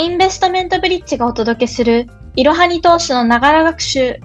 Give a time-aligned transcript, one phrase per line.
[0.00, 2.06] インベストメントブリッジがお届けする
[2.36, 4.20] いろはに投資のながら学習。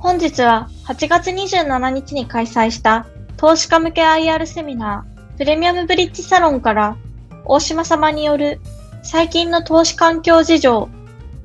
[0.00, 6.96] 本日は8月27日に開催した投資家向け IR セミナープレミアムブリッジサロンから
[7.44, 8.60] 大島様による
[9.04, 10.88] 最近の投資環境事情、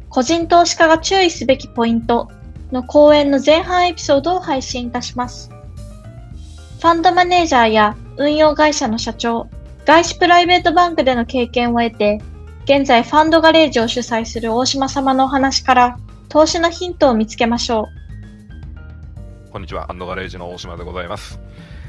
[0.10, 2.32] 個人投資家が注意すべきポイント
[2.72, 5.52] の講演の前半エピソードを配信いたします。
[5.52, 9.48] ファンドマネージャーや運用会社の社長、
[9.86, 12.20] 外資プライベートバンクでの経験を得て、
[12.66, 17.88] 現在ファンドガレージを主催する大島様のお話から投資のヒントを見つけましょ
[19.48, 19.52] う。
[19.52, 21.40] こんにちは、ファンドガレージの大島でございます。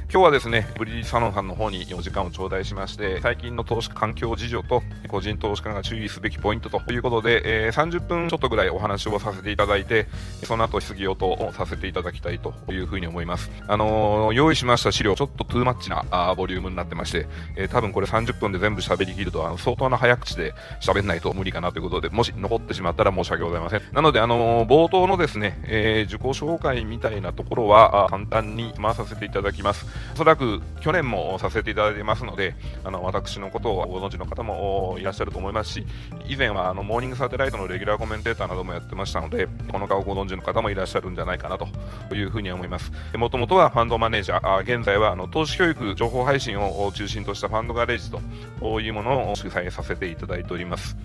[0.09, 10.07] 今日はですね、ブリヂサロンさんの方にお時間を頂戴しまして、最近の投資環境事情と個人投資家が注意すべきポイントということで、えー、30分ちょっとぐらいお話をさせていただいて、
[10.45, 13.51] その後質疑応答をさせていただきたいというふうに思います。
[13.67, 23.83] あのー、用意しました資料、ちょっとトゥーマッチなあボリュームになってまして、えー、多分これ30分で全部喋りきると、あの相当な早口で喋んないと無理かなということで、もし残ってしまったら申し訳ございません。
[23.93, 29.96] なので、あのー、冒頭のですね、えー、受講紹介みたいなところは簡単に回させていただきます。
[30.15, 35.87] おそらく去年もさせていただいてますので、あの私のことをご存知の方もいらっしゃると思いますし、
[36.29, 42.93] 以前はあのモーニングサテライトのレギュラーコメンテーターなどもやってましたので、この顔をご存知の方もいらっしゃるんじゃないかなというふうに思います。
[43.15, 50.97] もともとはファンドマネージャー、現在はあの投資教育情報配信を中心としたファンドガレージというものを主催させていただいております。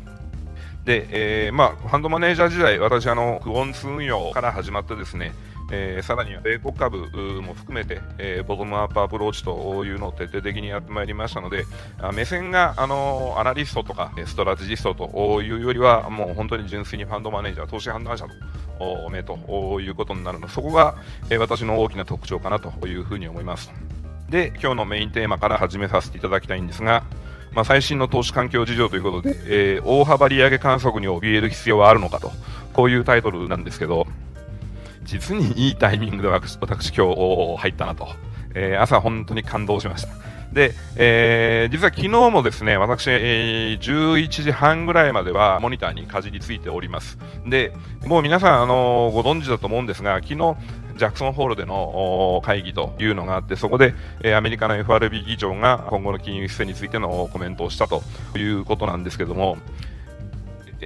[0.86, 5.32] で、えー、まあ、ファンドマネージャー時代、私、あの、クオンツ運用から始まってですね、
[5.74, 6.98] えー、さらには米国株
[7.42, 11.66] も含めて、えー、ボトムアップアプローチというのを徹底的にやってまいりましたので、
[12.14, 20.96] 目線があのアナリストとかストラテジストというよりは、もう本当に純粋にファンドマネージャー、投資判断者の目ということになるので、そこが、
[21.30, 23.72] えー、私の大きな特徴かなというふうに思います。
[24.30, 27.04] で、今日のメインテーマから始めさせていただきたいんですが、
[27.54, 29.36] まあ、最新の投資環境事情ということで、
[29.76, 32.32] えー、大幅利上げ観測に怯える必要はあるのかと、
[32.74, 34.08] こういうタイトルなんですけど、
[35.04, 38.10] 実にいいタイミングで私、私今日入ったなと、
[38.54, 40.22] えー、朝本当に感動しました。
[40.54, 47.18] で、えー、実は昨日もですね、私、えー、11時半ぐらいまではモニターにかじりついております。
[47.46, 47.74] で、
[48.06, 50.56] もう皆さん、あのご存知だと思うんですが、昨日、
[50.98, 58.04] ジャクソンホールでの会議というのがあって、そこで、えー、アメリカの FRB 議長が今後の金融姿勢についてのコメントをしたと
[58.38, 59.58] いうことなんですけども、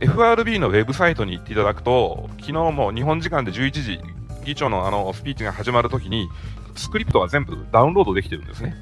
[0.01, 3.99] FRB のウェブサイトに行っていただくと、昨日も日本時間で11時、
[4.43, 6.29] 議長のあのスピーチが始まるときに、
[6.75, 8.75] スクリプトは全部ダウンロードできてるんですね。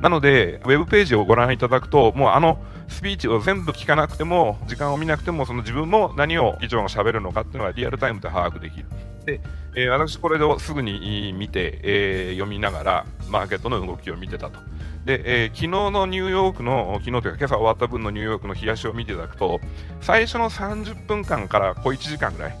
[0.00, 8.86] なので、ウェブページをご覧いただくと、もうあのスピーチを全部聞かなくても、時間を見なくても、その自分も何を議長が喋るのかっていうのはリアルタイムで把握できる。
[9.24, 9.40] で、
[9.74, 14.60] えー、私これですぐに見て、えー、読みながら、マーケットの動きを見てたと。
[15.04, 19.60] で、えー、昨日のニューヨークの、昨日というか今朝終わった分のニューヨークの冷やしを見ていただくと、
[20.00, 22.58] 最初の30分間から小1時間ぐらい、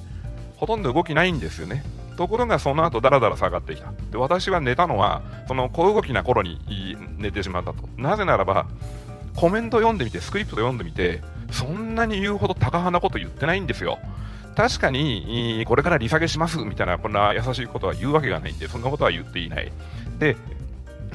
[0.56, 1.84] ほとんど動きないんですよね。
[2.16, 3.92] ところがその後だらだら下がってきた。
[4.10, 7.88] で、私は寝たのは、その小動きな頃に寝てしまったと。
[7.96, 8.66] なぜならば、
[9.36, 13.98] コメント読んでみて、スクリプト読んでみて、そんなに言うほど高派なこと言ってないんですよ。
[14.56, 19.72] 確かに、これから利下げしますみたいな、こんな優しいことは言うわけがないんで、そんなことは言っていない。
[20.18, 20.36] で、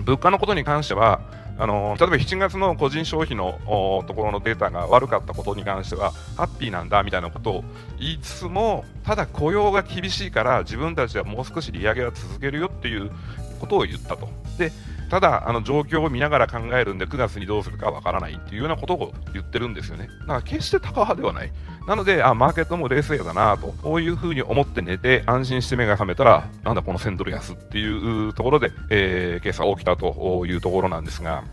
[0.04, 1.22] 物価のことに関しては、
[1.60, 3.60] あの例えば7月の個人消費の
[4.08, 7.64] ところのデータが悪かったことに関してはハッピーなんだみたいなことを
[8.00, 13.12] 言いつつもただ雇用が厳しいから自分たちはもう少し利上げは続けるよっていう
[13.60, 14.30] ことを言ったと。
[14.58, 14.72] で
[15.10, 20.08] ただ、あの状況を見ながら考えるんで、9月にどうするかわからないっていうようなことを言ってるんですよね。
[20.22, 21.52] だから決して高派ではない。
[21.88, 31.44] なので、あ、マーケットも冷静だなと、こういうふうに思って寝て、安心して目が覚めたら、なんだこの1000ドル安っていうところで、えー、今朝起きたというところなんですが、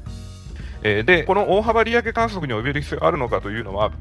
[0.82, 3.92] えー、で、この大幅利上げ観測に及べる必要があるのかというのは、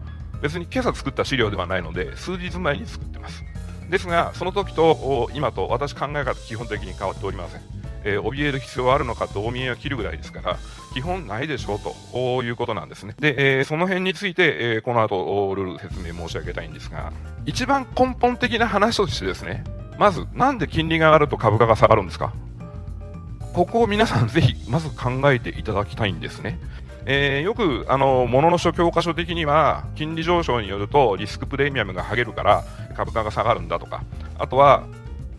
[0.42, 3.44] 別に今朝作った資料ではないので、数日前に作ってます。
[3.90, 7.85] ですが、その時と今と私考え方基本的に変わっておりません。
[8.06, 10.58] えー、怯える必要はあるのかと大見えを切るぐらいですから、
[10.94, 13.16] 基本ないでしょうということなんですね。
[13.20, 17.12] で、えー、その辺について、えー、この後、ルール説明申し上げたいんですが、
[17.46, 19.64] 一番根本的な話としてですね、
[19.98, 22.32] まず、なんで金利が上がると株価が下がるんですか？
[23.54, 26.60] ここを皆さんぜひ、まず考えていただきたいんですね。
[27.06, 32.64] えー、よく、あの、ものの書教科書的には、金利上昇によるとリスクプレミアムが剥げるから
[32.96, 34.04] 株価が下がるんだとか、
[34.38, 34.84] あとは、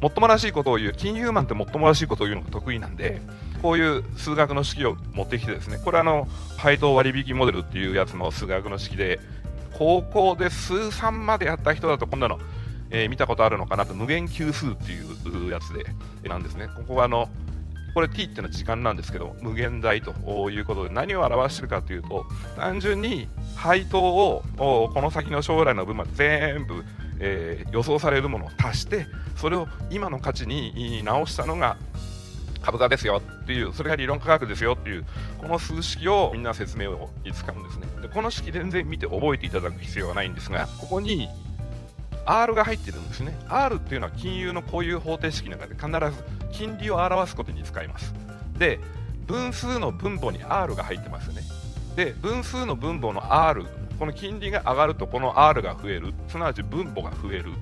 [0.01, 3.21] もっともらしいことを言う、金融マンってもっともらしいことを言うのが得意なんで、
[3.63, 9.21] こういう数学の式を持ってきてですね、これあの、配当割引モデルっていうやつの数学の式で、
[9.79, 12.39] 高校で数3までやった人だと、こんなの、
[12.91, 15.73] えー、見たことあるのかなと、無限級数っていうやつ
[16.23, 16.69] で、なんですね。
[16.77, 17.29] ここはあの、
[17.95, 20.13] これ t っていうのは時間なんですけど、無限大と
[20.51, 22.27] いうことで、何を表してるかというと、
[22.57, 26.85] 単純に配当をこの先の将来の分まで全部、
[27.19, 29.07] えー、予想されるものを足して、
[29.37, 31.77] それを今の価値に直したのが
[32.63, 35.05] 株価ですよっていう、それが理論価格ですよっていう、
[35.39, 37.87] この数式をみんな説明を使うんですね。
[38.03, 41.29] でこの式全然見て覚えていただく必要はないんですが、ここに
[42.25, 43.39] R が入ってるんですね。
[43.49, 48.13] R っていうのは金融のこういう方程式の中で必ず金利を表すことに使います。
[48.59, 48.81] で、
[49.27, 51.43] 分数の分母に R が入ってますね。
[51.95, 53.65] で、分数の分母の R、
[53.99, 57.53] この金利が上がるとこの R が増える、すなわち分母が増える。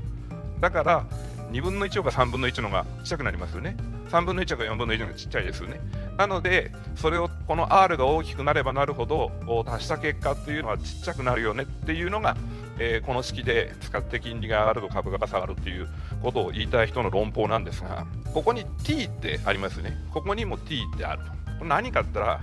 [0.61, 1.07] だから、
[1.51, 3.77] 2分の1とか3分の1のがちっちゃくなりますよね。
[4.11, 5.81] 3分の1か4分の1のがちっちゃいですよね。
[6.17, 9.33] なので、それをこの R が大きくなればなるほど、
[9.67, 12.37] 足した結果っていうのはちっちゃくなるよねっていうのが
[12.79, 15.89] えー、この式で使って金利が上がると株価が下がるっていう
[16.23, 19.97] ことを言いたい人の論法なんですが、ここに t ってありますよね。
[20.13, 21.31] ここにも t ってあると。
[21.31, 22.41] これ何かって言ったら、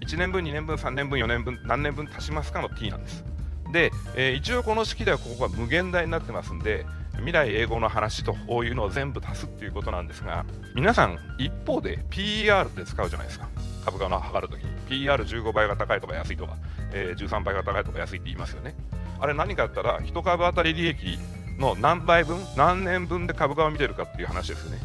[0.00, 3.24] 1年分、2年分、3年分、4年分、何年分足しますかの t なんです。
[3.72, 10.44] で、えー、一応この式ではここが無限大になってますんで、未来英語の話とこういうのを全部足すっていうことなんですが、
[10.74, 13.48] 皆さん、一方で PER って使うじゃないですか。
[13.84, 14.74] 株価の測るときに。
[15.06, 16.56] PER15 倍が高いとか安いとか、
[16.92, 18.74] えー、13倍が高いとか安いって言いますよね。
[19.20, 21.18] あれ何かあったら、1株当たり利益
[21.58, 24.78] の何倍分、何年分で株価を見てるかっていう話ですよね。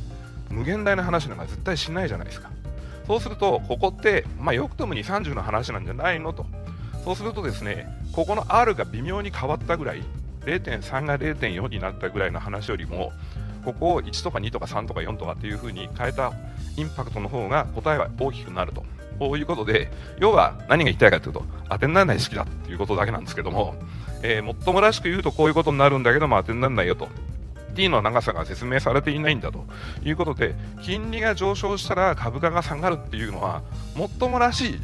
[0.50, 2.50] 無限大な話なんか絶対しないじゃないですか。
[3.08, 6.46] そうすると、ここって、まあ、よくとも2、30の話なんじゃないのと。
[7.04, 10.04] そうするとですね、ここの R が微妙に変わったぐらい、
[10.42, 13.12] 0.3が0.4になったぐらいの話よりも、
[13.64, 16.34] ここを1とか2とか3とか4とかっていう風に変えた
[16.78, 18.84] インパクトの方が答えは大きくなると。
[19.20, 23.76] こういうことで、要は何が言いたいかというと、当てにならない式だっていうことだけなんですけども、
[24.24, 27.10] えー、もっともらしく言うとこういうことになるんだけども当てにならないよと。
[27.76, 29.66] t の長さが説明されていないんだと
[30.04, 33.62] いうことで、金利が上昇したら株価が下がるっていうのは、
[33.96, 34.80] もっともらしい、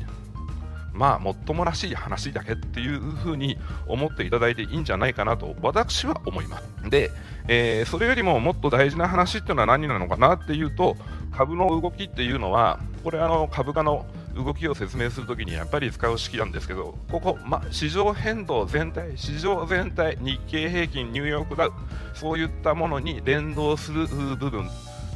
[0.95, 3.57] まあ、もっともらしい話だけっていうふうに
[3.87, 6.89] 思っていただいていいんじゃないかなと、私は思います。
[6.89, 7.11] で、
[7.47, 10.95] えー、それよりももっと大事な話っていうのは何なのかなっていうと、
[11.31, 14.05] 株の動きっていうのは、これあの株価の
[14.35, 21.73] 動きを説明するときにやっぱり使う式なんですけど、ここ、ま、市場変動全体、市場全体、日経平均、ニューヨークダウ、
[22.13, 24.69] そういったものに連動する部分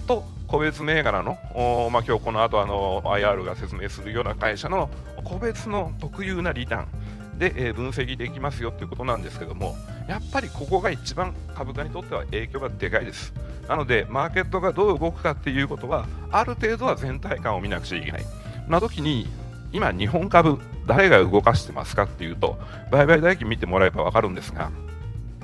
[0.08, 1.38] と、個別銘柄の、
[1.92, 4.90] まあ、今日この後あの IR が説明するような会社の
[5.24, 6.82] 個別の特有なリター
[7.36, 9.76] ンで、えー、分析できますよということなんですけども、
[10.08, 13.34] やっぱりここが一番株価にとっては影響がでかいです。
[13.68, 18.26] なので、マーケットがどう動くかっていうことは、ある程度は全体感を見なくちゃいけない。
[18.68, 19.28] な時に
[19.72, 22.60] 今、日本株、誰が動かしてますかっていうと、
[22.92, 24.72] 売買代金見てもらえば分かるんですが、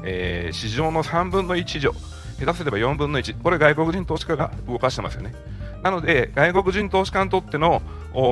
[0.04, 1.94] えー、市場の3分の1以上、
[2.40, 5.34] 下手すれば4分の1、これ外国人投資家が動かしてますよね。
[5.84, 7.82] なので、外国人投資家にとっての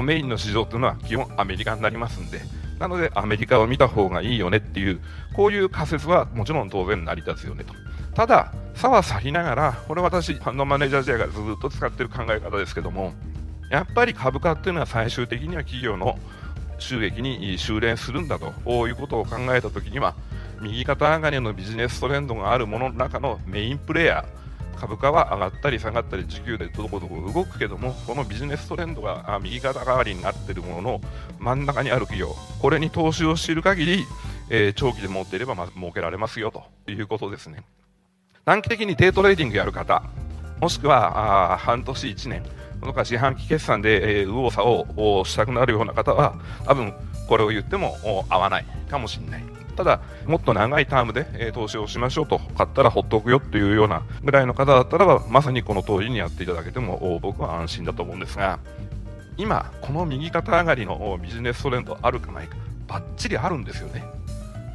[0.03, 2.41] メインの市場っていうのは基本アメリカになりますんで、
[2.79, 4.99] なのでアメリカを見た方がいいよねっていう、
[5.33, 7.73] こういう仮説はもちろん当然成り立つよねと。
[8.15, 13.13] ただ、差は去りながら、これ私、ファンドマネージャー時代からずっと使ってる考え方ですけども、
[13.69, 16.19] やっぱり株価っていうのは最終的には企業の
[16.79, 20.15] 収益に修練するんだということを考えたときには
[20.63, 24.43] 右肩上がりのビジネストレンドがあるものの中のメインプレーヤー。
[24.79, 31.01] 株価は上がったり下がったり需給でどこどこ動くけどもこのビジネストレンドが右肩上がりになっているものの
[31.39, 32.35] 真ん中にある企業。
[32.61, 34.05] これに投資をしている限り、
[34.49, 37.63] えー、長期で持っていればま儲けられますよということですね。
[38.45, 40.03] 短期的にデイトレーディングやる方。
[40.59, 42.43] もしくはあ半年1年。
[42.81, 46.93] そのか四半期決算で、えー、右往左往したくなるような方は、多分
[47.29, 47.95] これを言っても
[48.27, 49.52] 合わないかもしれない。
[49.75, 58.59] ただ、もっと長いタームで、えー、投資をしましょうと、買ったらほっとくよっていうようなぐらいの方だったらば、まさにこの通りにやっていただけても、僕は安心だと思うんですが、
[59.37, 62.55] 今、この右肩上がりのビジネストレンドあるかないか、
[62.87, 64.03] ばっちりあるんですよね。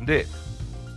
[0.05, 0.27] で、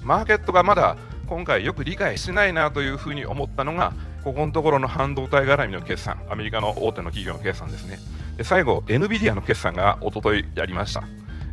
[0.04, 3.94] マーケットがまだ今回よく理解してないなというふうに思ったのが、
[4.24, 8.00] ここのところの半導体絡みの決算、アメリカの大手の企業の決算ですね。
[8.38, 11.04] で最後、NVIDIA の決算がおとといやりました。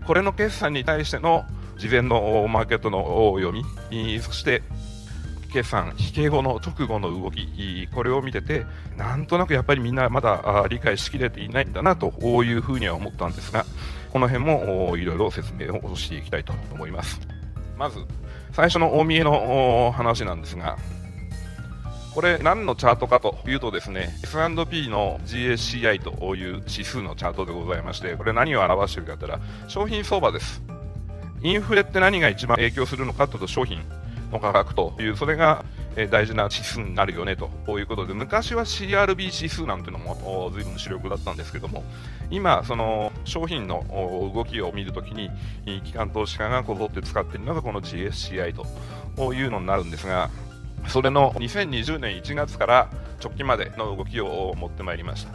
[0.07, 1.45] これの決算に対しての
[1.78, 3.52] 事前のマーケットの読
[3.90, 4.62] み、そして
[5.52, 8.66] 決算、引け後の直後の動き、これを見てて、
[8.97, 12.12] なんとなくやっぱりみんなまだ理解しきれていないんだなと
[12.44, 13.64] いうふうには思ったんですが、
[14.12, 17.20] この辺もいろいろ説明をしていきたいと思います。
[17.76, 17.99] まず、
[18.52, 20.76] 最初の大見えの話なんですが、
[22.14, 30.61] これ何のチャートかというとですね S&P の GSCI という指数のチャートでございましてこれ何を表しているかというと商品相場です。
[31.42, 33.80] インフレって何が一番影響するのかというと商品
[34.33, 35.64] の価格というそれが
[36.11, 41.83] 大事な指数になるよねということで、昔は CRB 指数なんていうのも随分主力だったんですけども、
[42.30, 43.85] 今、その商品の
[44.35, 45.30] 動きを見るときに、
[45.83, 48.54] 機関投資家がこぞって使っているのがこの GSCI
[49.16, 50.30] というのになるんですが、
[50.87, 52.90] それの2020年1月から
[53.21, 55.33] 直近までの動きを持ってまいりました。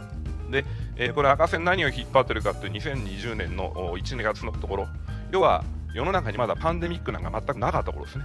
[0.50, 4.88] で、これ赤線何を引っ張ってるかという2020年の1、2月のところ、
[5.30, 5.62] 要は
[5.94, 8.24] 世の中にまだパンデミックなんか全くなかった頃ですね。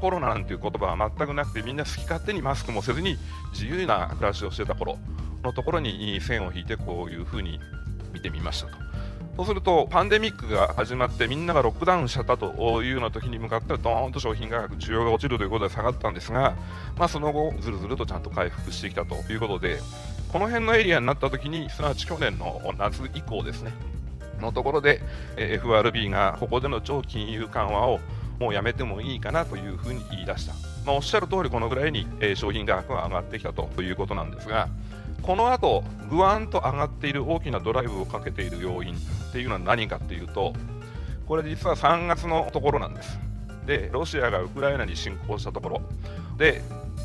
[0.00, 3.16] コロナなんていう言葉は全くなくてみんな好き勝手にマスクもせずに
[3.52, 4.98] 自由な暮らしをしてた頃
[5.42, 7.60] のところに線を引いてこういうふうに
[8.12, 8.84] 見てみましたと。
[9.36, 16.54] そうすると、パンデミックが始まって、みんながロックダウンしちゃったというような時に向かっては、ドーンと商品価格、需要が落ちるということで下がったんですが、
[16.96, 19.80] まあ、その後、ずるずるとちゃんと回復してきたということで、
[20.32, 23.72] この辺のエリアになった時に、すなわち去年の夏以降ですね、
[24.44, 25.00] のところで、
[25.36, 28.00] え FRB がここでの超金融緩和を
[28.38, 30.54] もうやめてもいいかなというふうに言い出した。
[30.84, 34.68] まあ、おっしゃる通り、このぐらいに、え商品価格が上がってきたということなんですが、
[35.22, 40.52] この後ぐわんと上がっている大きなドライブをかけている要因っていうのは何かっていうと、
[41.26, 43.18] これ実は3月のところなんです。
[43.66, 45.82] で、ロシアがウクライナに侵攻したところ
[46.36, 46.62] で、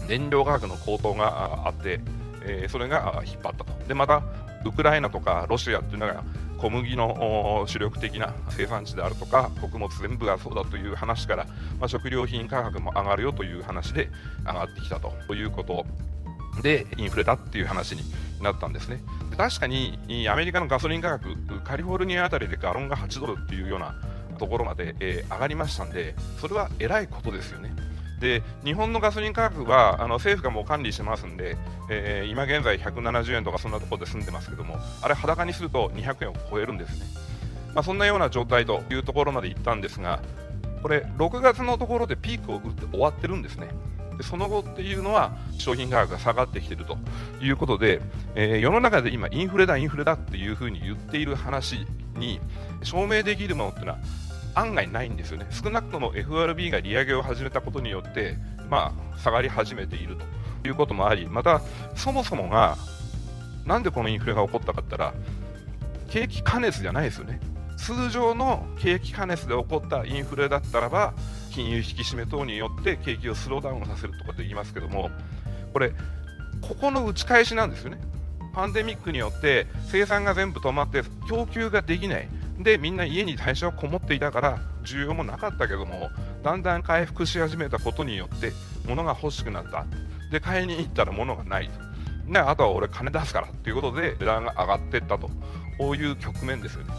[0.08, 2.02] 燃料価格の高騰があって、
[2.46, 3.66] え、それが引っ張ったと。
[3.88, 4.24] で、また、
[4.66, 6.24] ウクライナとかロシアっていうのが
[6.60, 11.46] 小麦の主力的な生産地であるとか穀物全部がそうだという話から、
[11.80, 14.10] まあ、食料品価格も上がるよという話で
[14.46, 15.10] 上がってきたと。
[15.34, 15.86] いうこと
[16.62, 18.02] でインフレだっていう話に
[18.42, 19.02] なったんですね。
[19.30, 23.96] で確かにアメリカのガソリン価格カリフォルニアあたりでガロンが8ドルっていうような
[24.38, 27.72] ところまで、えー、上がりましたんでそれはえらいことですよね。
[28.20, 31.58] で日本のガソリン価格はあの政府がもう管理してますんで、
[31.90, 37.06] えー、今現在170円とかそんなところで住んでますけどもあれ裸にすると200円を超えるんですね、
[37.74, 40.22] まあ、そんなような状態というところまでいったんですが
[40.82, 43.70] これ6月のところでピークを打って終わってるんですね。
[44.18, 46.98] でその後っていうのは商品価格が下がってきてると
[47.42, 48.02] いうことで、
[48.36, 52.42] えー、世の中で今インフレだインフレだっていうふうに言っている話に
[52.84, 54.00] 証明できるものっていうのは
[54.56, 55.48] 案外ないんですよね。
[55.52, 58.38] 少なくとも FRB が利上げを始めたことによって、
[58.70, 60.18] まあ、下がり始めている
[60.62, 61.62] ということもあり、また、
[61.96, 62.78] そもそもが、
[63.66, 65.14] なんでこのインフレが起こったかったら、
[66.10, 67.40] 景気過熱じゃないですよね。
[67.78, 71.14] 通常の景気過熱で起こったインフレだったらば、
[71.52, 75.10] 金融引き締め等によって景気をスローダウンさせるとかって言いますけども、
[75.74, 75.94] これ、
[76.62, 78.00] ここの打ち返しなんですよね。
[78.54, 82.28] パンデミックによって生産が全部止まって供給ができない。
[82.60, 86.10] で、みんな家に最初はこもっていたから、需要もなかったけども、
[86.44, 88.52] だんだん回復し始めたことによって、
[88.86, 89.86] 物が欲しくなった。
[90.32, 92.32] で、買いに行ったら物がないと。
[92.32, 95.30] で、あとは俺金出すからっていうことで、値段が上がっていったと。
[95.78, 96.94] こういう局面ですよね。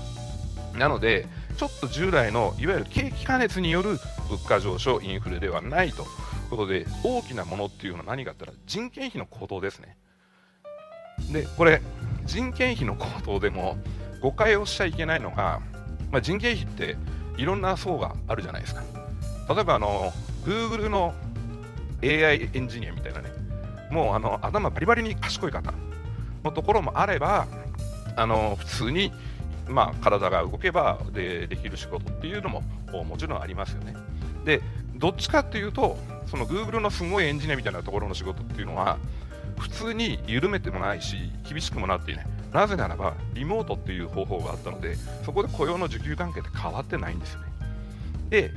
[0.79, 1.27] なので、
[1.59, 3.99] ちょっと従来のいわゆる景気過熱による
[4.31, 6.07] 物価上昇、インフレではないという
[6.49, 9.99] ことで、大きなものっていうのは何かって言ったら人件費の高騰ですね。
[11.31, 11.83] で、これ、
[12.25, 13.77] 人件費の高騰でも、
[14.21, 15.61] 誤解をしちゃいけないのが、
[16.11, 16.97] まあ、人件費って
[17.37, 18.83] いろんな層があるじゃないですか。
[19.49, 20.13] 例えばあの
[20.45, 21.15] Google の
[22.03, 23.31] AI エンジニアみたいなね、
[23.91, 25.73] もうあの頭バリバリに賢い方
[26.45, 27.47] のところもあれば、
[28.17, 29.13] あの普通に、
[29.69, 32.63] まあ、体が動けばでできる仕事っていうのも
[33.05, 33.95] もちろんありますよね。
[34.45, 34.63] で、
[34.97, 38.99] どっちかっていうと、その Google のすごいエンジニアみたいなところの仕事っていうのは、
[39.59, 41.17] 普通に緩めてもないし、
[41.49, 42.27] 厳しくもなっていない。
[42.53, 47.47] なぜならば、リモートっていう方法があったので、そこで雇用の受給関係って変わってないんですよね。
[48.31, 48.51] で、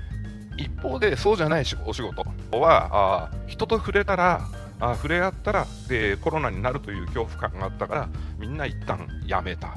[0.58, 2.26] 一方で、そうじゃないお仕事
[2.58, 4.48] は、あ人と触れたら、
[4.80, 8.10] あ触れ合ったらで、コロナになるという恐怖感があったから、
[8.40, 9.76] みんな一旦やめた。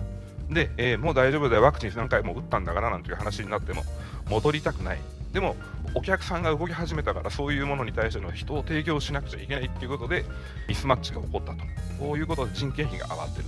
[0.51, 3.85] で、えー、もう大丈夫だよ、ワクチン何回も打ったんだからなんていう話になっても、
[4.29, 4.99] 戻りたくない。
[5.33, 5.57] でも、
[5.95, 10.25] お客さんが動き始めたから、そういうものに対しての人を提供しなくちゃいけないっていうことで、
[10.69, 11.65] ミスマッチが起こったと。
[11.99, 13.45] こういうことで人件費が上がってる。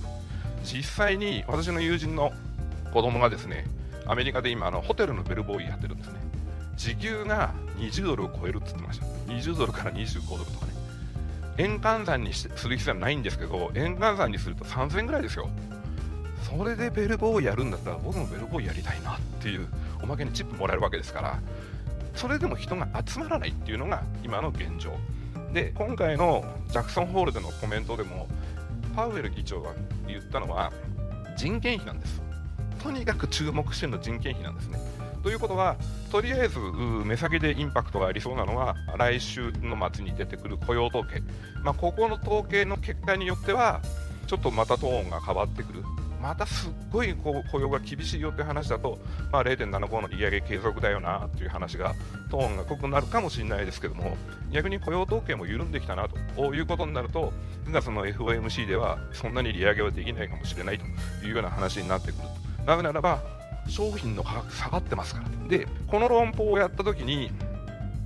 [0.63, 2.31] 実際に私の友人の
[2.93, 3.65] 子供がですね、
[4.05, 6.19] アメリカで今、あのホテルのベルボーイやってるんですね。
[6.75, 9.05] 時給が20ドルを超えるって言ってました。
[9.27, 10.73] 20ドルから25ドルとかね。
[11.57, 15.49] 円換算にする必要はないんですけど、円換算にすると3000円ぐらいですよ。
[16.49, 19.67] それでベルボーイやるんだったら僕もベルボーイやりたいなっていう
[20.01, 21.39] おまけにチップもらえるわけですから
[22.15, 24.91] それでも人が集まらないっていうのが今の現状
[25.53, 28.27] で今回のジャクソンホールでのコメントでも
[28.99, 29.71] パウエル議長が
[30.07, 30.73] 言ったのは
[31.37, 32.21] 人件費なんです。
[32.83, 34.77] とにかく注目してるの人件費なんですね。
[35.23, 35.77] ということは、
[36.11, 41.21] とりあえず目先でインパクトがありそうなのは、来週の末に出てくる雇用統計、
[41.63, 43.79] まあ、ここの統計の結果によっては、
[44.27, 45.83] ちょっとまたトーンが変わってくる
[46.21, 48.99] またすっごいこう雇用が厳しいよって話だと、
[49.31, 51.95] まあ、0.75の利上げ継続だよなっていう話が、
[52.29, 54.17] トーンが濃くなるかもしれないですけども、
[54.51, 57.31] 逆に雇用統計も緩んできたなということになると、
[57.65, 60.85] 9月の FOMC ではそんなに利上げはできないかもしれないと
[61.25, 62.23] いうような話になってくる。
[62.65, 63.23] なぜならば、
[63.67, 65.47] 商品の価格下がってますから。
[65.47, 67.31] で、この論法をやったときに、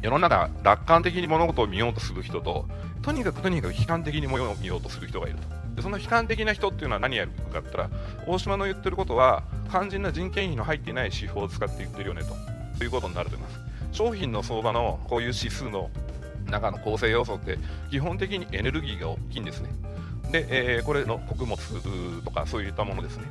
[0.02, 2.68] 世の中、楽観的に物事を見ようとする人と、
[3.02, 5.63] とにかくとにかく悲観的に物を見ようとする人がいると。
[5.76, 7.90] でその悲観的な人っていうのは何やるかって言ったら
[8.28, 12.36] 大島の言ってることは肝心な人件費の入っていない指標を使って言ってるよねと
[12.78, 13.60] ということになると思います。
[13.92, 15.90] 商品の相場のこういう指数の
[16.50, 17.60] 中の構成要素って
[17.92, 19.70] 基本的にエネルギーが大きいんですね。
[20.32, 21.58] で、えー、これの穀物
[22.24, 23.26] とかそういったものですね。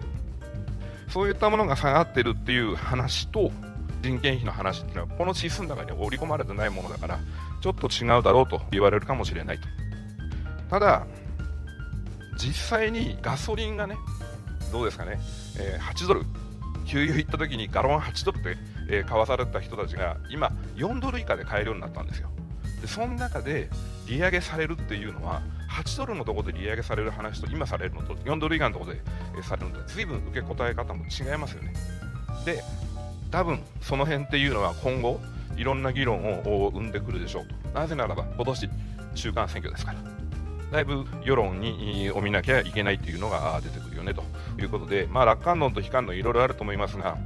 [1.09, 3.51] そういったものが下がってるっていう話と
[4.03, 7.21] 人件費の話っていうのはこの指数の中に織り込まれてないものだから
[7.61, 9.69] ちょっと違うだろうと言われるかもしれないと。
[10.71, 11.07] ただ
[12.37, 13.97] 実際にガソリンがね、
[14.71, 15.21] どうですかね、
[15.59, 16.23] えー、8ドル、
[16.87, 18.57] 給油行った時にガロン8ドルで、
[18.89, 22.31] えー、買わされた人たちが今、4ドル以下で買えるようになったんですよ。
[22.83, 23.71] でその中で
[24.09, 29.01] 利上げされるっていうのは8ドルのところで利上げされる話と今されるのと4ドル以下のところで、
[29.37, 31.73] えー、されるのと随分受け答え方も違いますよね。
[32.45, 32.62] で
[33.31, 35.21] 多分その辺っていうのは今後
[35.57, 38.69] いろんな議論を生んでくるでしょうとなぜならば今年
[39.15, 40.22] 中間選挙ですから。
[40.73, 44.25] だいぶ世論にを見なきゃいけないというのが出てくるよねと
[44.59, 47.19] いうことで、まあ、楽観論と悲観論いろいろあると思いますが、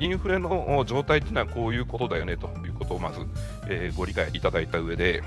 [0.00, 3.20] インフレの状態というのはこういうことだよねということをまず、
[3.68, 5.22] えー、ご理解いただいた上で、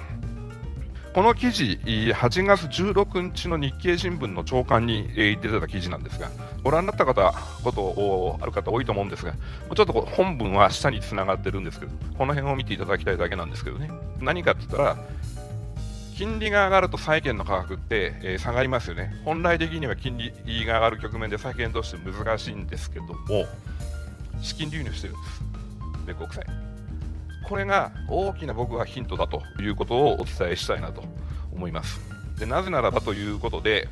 [1.13, 6.29] この記事、8月16日の日経新聞の朝刊に出てた記事なんですが、
[6.63, 13.89] ご覧になった方、ことある方多いと思うんですが、ちょっと本文は下につながってるんですけど、この辺を見ていただきたいだけなんですけどね。
[14.19, 14.97] 何かって言ったら、
[16.17, 19.13] 金利が上がると債券の価格って、えー、下がりますよね。
[19.23, 23.45] 本来的には金利が上がる局面で債券として難しいんですけども、
[24.41, 25.43] 資金流入してるんです。
[26.07, 26.43] 米国債。
[27.47, 31.03] これが大きな僕はヒントだということをお伝えしたいなと
[31.53, 32.01] 思います。
[32.39, 33.87] でなぜならばということで、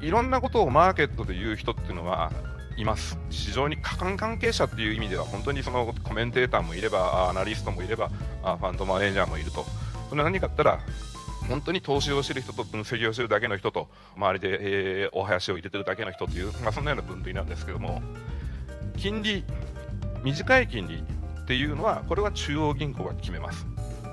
[0.00, 2.32] いろんなことをマーケットで言う人っていうのは
[2.78, 3.18] います。
[3.30, 9.66] 市場に過換関係者っていう意味では、本当にそのコメンテーターもいれば、アナリストもいれば、ファンドマネージャーもいると。
[10.08, 10.80] それは何かって言ったら、
[11.48, 18.02] 本当に投資をしてる人と分析をしてるだけの人と、周りで、えー、お囃子を入れてるだけの人という、まあ、そんなような分類なんですけども、
[18.96, 19.44] 金利、
[20.22, 20.96] 短い金利
[21.42, 23.66] っていうのは、これは中央銀行が決めます。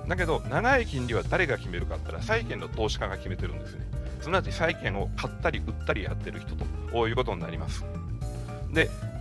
[0.07, 3.85] だけど、長い金利は誰が決めるかって言ったら、債券の投資家が決めてるんですね。
[4.21, 7.83] すなわち債券を買ったり売ったりやってる人ということになります。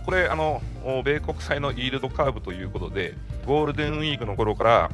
[0.05, 0.61] これ、あの、
[1.03, 3.15] 米国債のイールドカーブということで、
[3.45, 4.91] ゴールデンウィークの頃から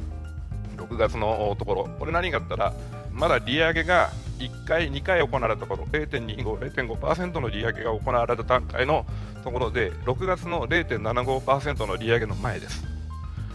[0.76, 2.72] 6月のところ、これ何かったら、
[3.12, 9.04] まだ利上げが1回、2回行われたところ、0.25、0.5%の利上げが行われた段階の
[9.44, 12.84] ところで、6月の0.75%の利上げの前です。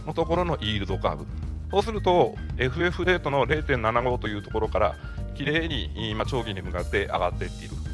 [0.05, 1.25] のところのイールドカーブ。
[1.71, 4.95] そうすると、FF レートの0.75というところから、
[5.35, 7.86] きれいに今、長期に向かって上がっていっている。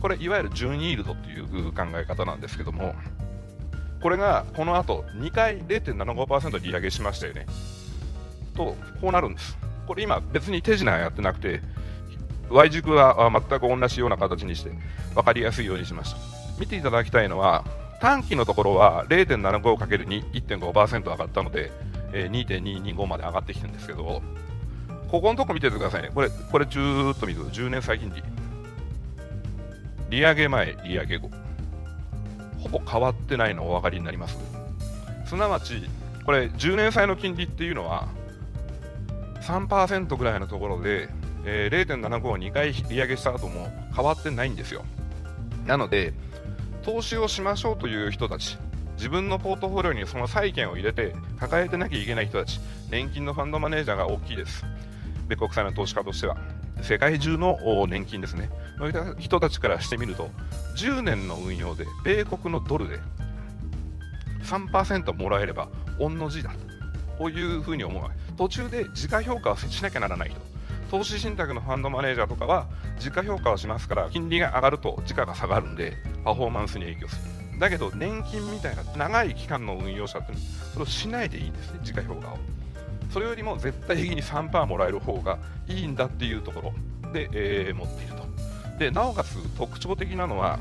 [0.00, 2.94] これいわゆる準イールドという考え方なんですけども、
[4.00, 7.46] これがこの後2回0.75%利上げしましたよね。
[8.54, 9.56] と、こうなるんです。
[9.86, 11.60] これ今別に手品やってなくて、
[12.50, 14.70] Y 軸は全く同じような形にして
[15.14, 16.18] 分かりやすいようにしました。
[16.58, 17.64] 見ていただきたいのは、
[18.00, 21.70] 短期のところは 0.75×2、1.5%上がったので、
[22.12, 24.22] え2.225まで上がってきてるんですけど、
[25.08, 26.10] ここのとこ見ててくださいね。
[26.14, 28.22] これ、これずーっと見ると10年債金利。
[30.10, 31.30] 利上げ前、利上げ後、
[32.60, 34.38] ほぼ変わってないのお分かりになります？
[35.26, 35.88] すなわち、
[36.24, 38.08] これ、10年債の金利っていうのは、
[39.42, 41.08] 3%ぐらいのところで、
[41.44, 44.84] えー、0.75を2回利上げした後も変わってないんですよ。
[45.66, 46.12] なので、
[46.82, 48.58] 投資をしましょうという人たち、
[48.96, 54.64] 自分のポートフォリオにその債券を入れて抱えてなきゃいけない人たち、年金のファンドマネージャーが大きいです。
[55.28, 56.36] 米国債の投資家としては。
[56.82, 60.30] 世界中の年金ですね、そういった人たちからしてみると、
[60.76, 63.00] 10年の運用で、米国のドルで
[64.44, 66.52] 3%もらえれば、御の字だ
[67.18, 68.02] と、いうふうに思う
[68.36, 70.38] 途中で自家評価をしなきゃならない人、
[70.90, 77.58] 投資信託のファンドマネージャーとかは、自家評価をしますから、金利が上がると時価が下がるんで、パフォーマンスに影響する。
[77.58, 80.34] だけど、年金みたいな長い期間の運用者って
[80.74, 82.38] それをしないでいいんですね、自家評価を。
[83.10, 86.72] それよりも絶対的に3%もらえる方がいいんだっていうとこ
[87.04, 88.15] ろで、えー、持っている。
[88.78, 90.58] で、なおかつ特徴的なのは、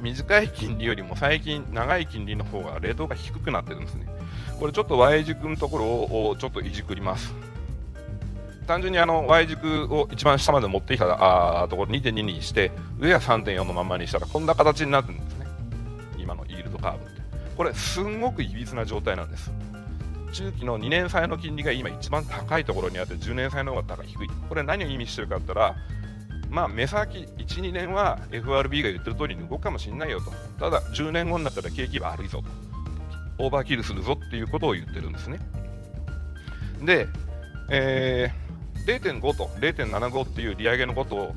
[0.00, 4.06] 短い金利よりも最近長い金利の方がレートが低くなってるんですね。
[4.58, 7.32] これちょっと Y 軸のところをちょっといじくります。
[8.66, 15.46] 単純にあの Y 軸を一番下まで持ってきたあところ2.2にして上は3.4のままにしたらこんな形になるんですね
[16.18, 17.22] 今のイールドカーブって
[17.56, 19.50] これすんごくいびつな状態なんです
[20.32, 25.76] 中期の2年債の金利が今一番高いところにあって10年債の方が高い低いこれ何を意味してるかって言ったら
[26.52, 30.30] まあ目先1、2年は FRB が言ってる通りに動くかもしれないよと。
[30.60, 32.44] ただ10年後になったら景気悪いぞと。
[33.44, 35.40] オーバーキルするぞっていうことを言ってるんですね。
[36.82, 37.08] で、
[37.70, 41.34] えー、0.5と0.75っていう利上げのことを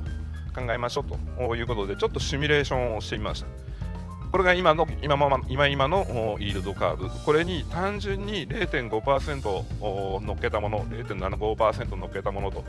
[0.54, 1.06] 考えましょう
[1.38, 3.48] ということで、ちょっとシミュレーションをしてみました。
[4.34, 12.66] これが今の今ま今今のイールドカーブ、これに単純に0.5%乗っけたもの、0.75%乗っけたものと。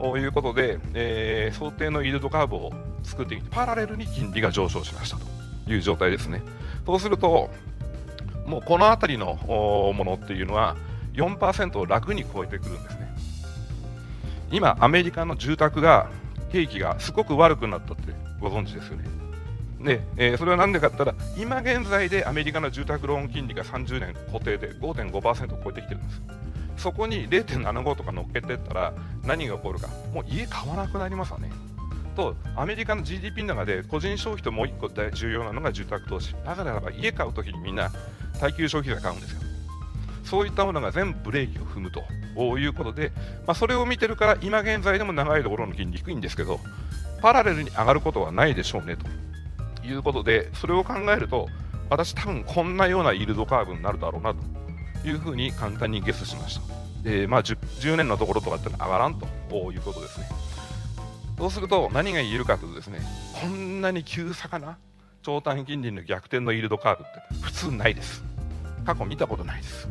[0.00, 6.42] ということで、えー、想定のイールドカーブを作ってきて、パラレルに金利が上昇しましたという状態ですね。
[6.86, 7.50] そうすると、
[8.46, 10.76] もうこの辺りのものっていうのは、
[11.12, 13.14] 4%を楽に超えてくるんですね。
[14.50, 16.08] 今、アメリカの住宅が、
[16.50, 19.04] 景気がすごく悪くなったってご存知ですよね。
[19.80, 26.22] で、えー、それは何でかって言ったら、今現在でアメリカの住宅ローン金利が30年固定で5.5%を超えてきてるんです。
[26.80, 31.50] そこに0.75とか乗っけてったら何が起こるか、もう家買わなくなりますわね。
[32.16, 36.34] と、アメリカの GDP の中で個人消費ともう1個重要なのが住宅投資。
[36.44, 37.90] だから家買うときにみんな
[38.40, 39.40] 耐久消費財買うんですよ。
[40.24, 43.12] そういったものが全部ブレーキを踏むということで、
[43.46, 46.60] まあ、それを見てるから今現在でも長いところの金利低いんですけど
[47.20, 51.48] パラレルに上がることはないでしょうねということでそれを考えると
[51.88, 54.38] 私多分こんなようなイールドカーブになるだろうなと
[55.04, 56.62] いうふうに簡単にゲスしました、
[57.04, 59.26] えー、まあ 10, 10, 年のところとかってのは上がらんと。
[59.72, 60.28] いうことですね。
[61.38, 63.00] そうすると何が言えるかというとですね
[63.40, 64.76] こんなに急さかな
[65.22, 68.22] 長短金利の逆転のイールドカーブって普通ないです。
[68.84, 69.88] 過去見たことないです。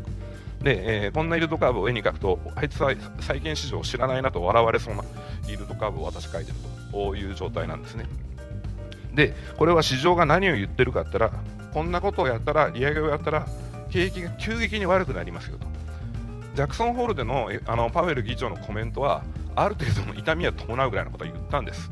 [0.61, 5.03] で、えー、こんなイールドカーブを絵に描くと、あいつは債券市場を知らないなと笑われそうな
[5.47, 6.79] イールドカーブを私描いてると。
[7.15, 8.07] いう状態なんですね。
[9.13, 13.47] で、これは市場が何を言ってるかって言ったら、こんなことをやったら、利上げをやったら、
[13.89, 15.67] 景気が急激に悪くなりますよと。
[16.55, 19.23] ジャクソンホールでのあのパウエル議長のコメントは、
[19.55, 21.89] ある程度の痛みは伴うぐらいのことを言ったんです。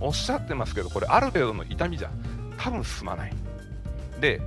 [0.00, 2.10] おっしゃってますけど、これ、ある程度の痛みじゃ
[2.58, 3.32] 多分進まない。
[4.20, 4.40] で、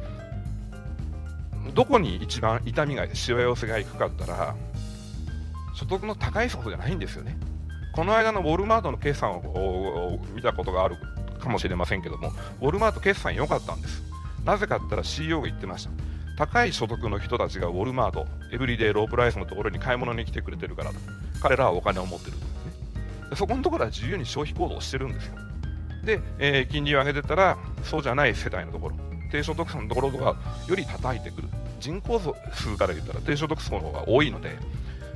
[1.73, 4.55] どこに一番痛みがしわ寄せがいくかったら
[5.73, 7.37] 所得の高い層じゃないんですよね
[7.93, 10.97] この間のウォルマートの決算を見たことがある
[11.39, 12.31] かもしれませんけども
[12.61, 14.03] ウォルマート決算良かったんです
[14.43, 15.91] なぜかって言ったら CEO が言ってました
[16.37, 20.97] 高い所得の人たちがウォルマートエブリデイロープライスのところに買い物に来てくれてるからと
[21.41, 22.37] 彼らはお金を持ってる。
[22.37, 25.35] んですねでそこのところは自由に消費行動をしてるんですよ。
[26.03, 28.95] で、えー、金利を上げてたらそうじゃない世帯のところ
[29.31, 30.35] 低所得者のところとか
[30.67, 31.47] より叩いてくる。
[31.79, 32.19] 人口
[32.53, 34.57] 数から言ったら低所得層の方が多いので、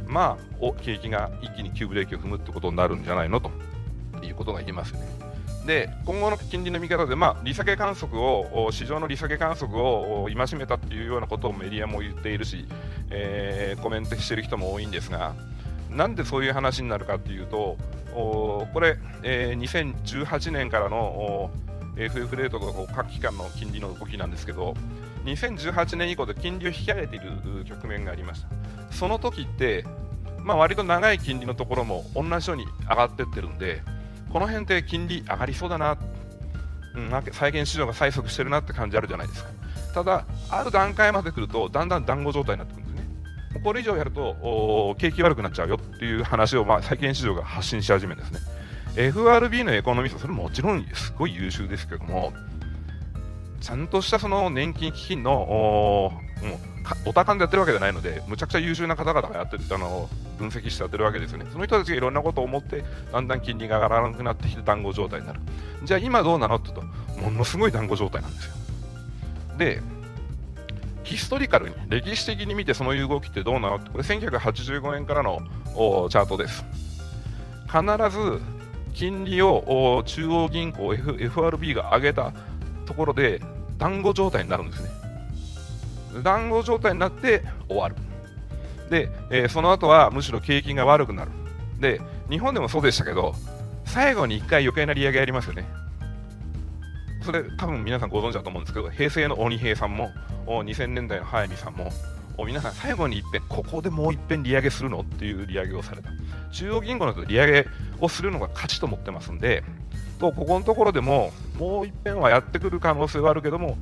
[0.07, 3.39] まあ、景気が一気に急ブレーキを踏むってことになるんじゃないの？
[3.39, 3.51] と
[4.23, 5.07] いうことが言えますよね。
[5.69, 12.65] で今後の金利の見方で、まあ、利下げ観測を市場の利下げ観測を戒めたっていうようなことをメディアも言っているし、
[13.11, 15.35] えー、コメントしている人も多いんですが
[15.91, 17.77] なんでそういう話になるかっていうと
[18.11, 21.51] これ、えー、2018年からの
[21.97, 24.73] FF レートと各機関の金利の動きなんですけど
[25.25, 27.29] 2018年以降で金利を引き上げている
[27.65, 28.47] 局面がありました。
[28.89, 29.85] その時って、
[30.39, 33.83] まあ、割と長い金利のところも同じように上がっていってるんで
[34.31, 35.97] この辺って金利上がりそうだな、
[36.95, 39.49] うん、債券市場が催促してるなって感じあるじゃないですか。
[39.93, 43.05] ただある段階まで来るとだんだん団子状態になってくるんです
[43.55, 43.61] ね。
[43.63, 48.59] これ以上やると景気悪くなっちゃうよっていう話を、まあ、債券市場が発信し始めるんですね。
[48.95, 52.33] FRB のエコノミストそれもちろんすごい優秀ですけども
[53.61, 56.11] ちゃんとしたその年金基金の
[57.05, 61.45] おお高でやってるわけじゃないので、むちゃくちゃ優秀な方々がやってるあの分析してやってるわけですよね。
[61.51, 65.39] その人たちがいろんなことを思って、だんだん金利が上がらなくなってきて団子状態になる。
[65.83, 68.53] じゃあ今どうなのって言うと、ものすごい団子状態なんですよ。
[69.57, 69.81] で、
[71.03, 75.39] ヒストリカルに、歴史的に見てそのいう動きってどうなのって、これ1985年からの
[76.09, 76.63] チャートです。
[77.67, 78.41] 必ず
[78.93, 82.33] 金利を中央銀行 FRB が上げた
[82.85, 83.41] ところで
[83.77, 84.89] 団子状態になるんですね。
[86.23, 87.95] 団子状態になって終わる。
[88.89, 91.31] で、えー、その後はむしろ景気が悪くなる。
[91.79, 93.35] で、日本でもそうでしたけど、
[93.85, 95.65] 最後に1回余計な利上げやりますよね。
[97.21, 100.11] それ多分皆さんご存知だと思うんですけど、平成の鬼平さんも、
[100.45, 101.91] 2000年代の早見さんも、
[102.45, 106.09] 皆さん最後にいっぺん、ここでもういっぺん利上げするのっていう利上げをされた。
[106.51, 107.67] 中央銀行の人利上げ
[107.99, 109.63] をするのが価値と思ってますんで、
[110.19, 113.77] とここのところでももう一遍はやってくる可能性はあるけども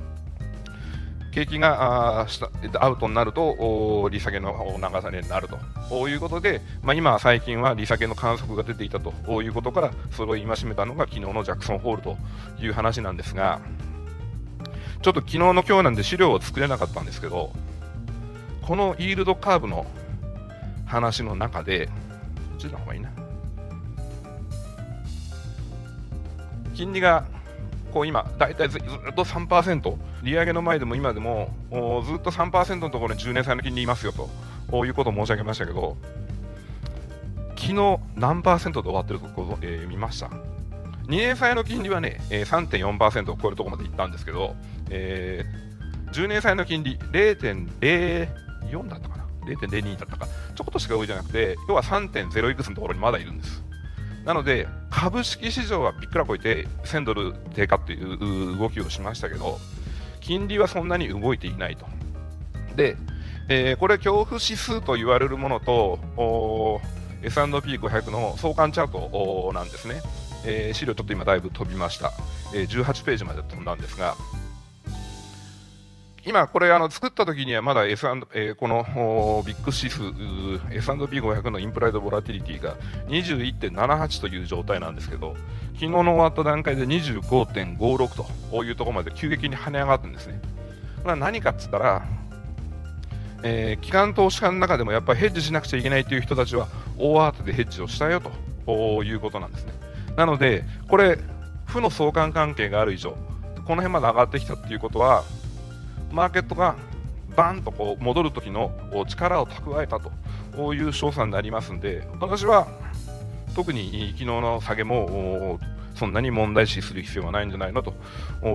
[1.37, 2.25] 景気が
[2.79, 5.47] アウトになると、利下げの長さになる
[5.87, 12.17] ということで、まあ、今、最近は利下げの観測が出ていたということから、それを戒めたのが昨日のジャクソンホールと
[12.59, 13.61] いう話なんですが、
[15.03, 17.51] ちょっと昨日の今日なんで資料を作れなかったんですけど、
[18.63, 19.85] このイールドカーブの
[20.87, 21.91] 話の中で、こ
[22.55, 23.11] っちの方がいいな。
[26.73, 27.25] 金利が
[27.97, 28.81] こう今、大体ずっ
[29.15, 31.49] と3%、利上げの前でも今でも
[32.05, 34.13] ずっと3%のところに10年債の金利いますよ
[34.69, 35.97] ということを申し上げましたけど、
[37.55, 40.27] 昨日何パーセントで終わってるところ、えー、見ました。
[40.27, 44.55] 2年債の金利はね、えー、3.4%を超えるところまでいったんですけど、
[44.91, 53.66] えー、10年債の金利0.04だったかな、0.02だったか、ちょこっとしか上じゃなくて、要は3.0いくつのところにまだいるんです。
[54.27, 59.57] なので、株式市場はびっくらこいて1000ドル低下という動きをしましたけど、
[60.19, 61.85] 金利はそんなに動いていないと。
[62.75, 62.97] で、
[63.47, 66.81] えー、これ、恐怖指数と言われるものと、
[67.23, 70.01] S&P500 の相関チャートなんですね。
[70.45, 72.11] えー、資料ちょっと今だいぶ飛びました。
[72.53, 74.17] えー、18ページまで飛んだんですが、
[76.27, 78.83] 今、これあの作った時にはまだ S& えー、この
[79.47, 80.01] ビッグ指数
[80.75, 82.75] S&P500 のインプライドボラティリティが
[83.07, 85.37] 21.78という状態なんですけど、
[85.75, 90.41] 昨日の終わった段階で25.56というところまで急激に跳ね上がってんですね。
[90.97, 92.05] これは何かっつったら、
[93.43, 98.21] えー、機関投資家の中でもやっぱりヘッジしなくちゃいけないという人たちは大慌てでヘッジをしたよ
[98.65, 99.71] ということなんですね。
[100.17, 101.19] なので、これ、
[101.67, 103.11] 負の相関関係がある以上、
[103.65, 105.23] この辺まで上がってきたっていうことは、
[106.11, 106.75] マーケットが
[107.35, 108.71] バンとこう戻る時の
[109.07, 112.67] 力を蓄えたという賞賛になりますんで、私は
[113.55, 115.59] 特に昨日の下げも
[115.95, 117.93] そんなに問題視する必要はないんじゃないのと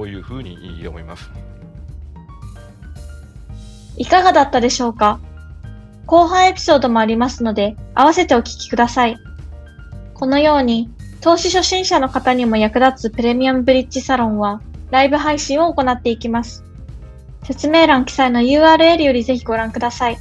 [0.07, 1.31] いうふうに思います。
[3.97, 5.21] いかがだったでしょうか？
[6.07, 9.17] 後半エピソードもありますので、合わせてお聞きください。
[10.15, 14.61] このように、投資初心者の方にも役立つプレミアムブリッジサロンは、
[14.91, 16.65] ライブ配信を行っていきます。
[17.45, 20.19] 説明欄記載の URL よりぜひご覧ください。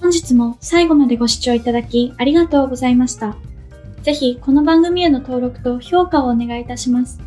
[0.00, 3.36] 本日も最後までご視聴いただきありがとうございました。
[4.02, 7.20] ぜひこの番組への登録と評価をお願いいたします。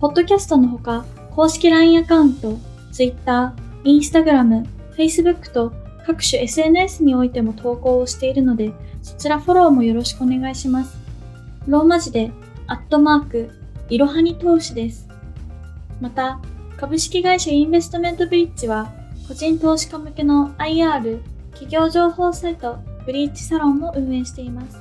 [0.00, 2.56] ポッドキャストのほか、公式 LINE アカウント、
[2.92, 5.72] Twitter、Instagram、Facebook と
[6.06, 10.96] 各種 SNS においても投稿をしているので、そちらフォローもよろしくお願いします。
[11.66, 12.30] ローマ字で、
[12.66, 13.50] アットマーク、
[13.88, 15.08] いろはに投資です。
[16.00, 16.40] また、
[16.84, 18.92] 株式会社インベストメントブリッジは、
[19.26, 21.18] 個人投資家向けの IR、
[21.52, 24.78] 企業情報サイト、ブリッジサロンも運営しています。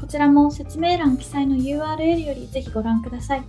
[0.00, 3.42] こちらも説明欄記載の URL よりぜひご覧ください。